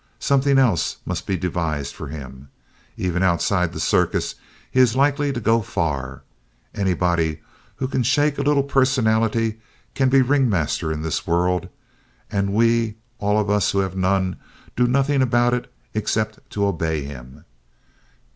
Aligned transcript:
Something 0.17 0.57
else 0.57 0.97
must 1.05 1.27
be 1.27 1.37
devised 1.37 1.93
for 1.93 2.07
him. 2.07 2.49
Even 2.97 3.21
outside 3.21 3.71
the 3.71 3.79
circus 3.79 4.33
he 4.71 4.79
is 4.79 4.95
likely 4.95 5.31
to 5.31 5.39
go 5.39 5.61
far. 5.61 6.23
Anybody 6.73 7.39
who 7.75 7.87
can 7.87 8.01
shake 8.01 8.39
a 8.39 8.41
little 8.41 8.63
personality 8.63 9.59
can 9.93 10.09
be 10.09 10.23
ringmaster 10.23 10.91
in 10.91 11.03
this 11.03 11.27
world. 11.27 11.69
And 12.31 12.51
we, 12.51 12.95
all 13.19 13.39
of 13.39 13.51
us 13.51 13.69
who 13.73 13.77
have 13.81 13.95
none, 13.95 14.37
do 14.75 14.87
nothing 14.87 15.21
about 15.21 15.53
it 15.53 15.71
except 15.93 16.49
to 16.49 16.65
obey 16.65 17.03
him. 17.03 17.45